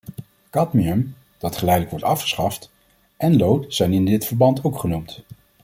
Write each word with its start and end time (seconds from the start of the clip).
Cadmium, 0.49 1.15
dat 1.37 1.55
geleidelijk 1.57 1.91
wordt 1.91 2.05
afgeschaft, 2.07 2.69
en 3.17 3.37
lood 3.37 3.73
zijn 3.73 3.93
in 3.93 4.05
dit 4.05 4.25
verband 4.25 4.63
ook 4.63 4.77
genoemd. 4.79 5.23